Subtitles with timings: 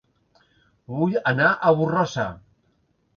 [0.93, 2.25] Vull anar a Borrassà